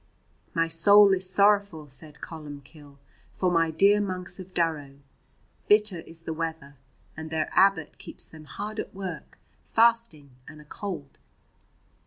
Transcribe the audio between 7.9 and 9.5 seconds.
keeps them hard at work,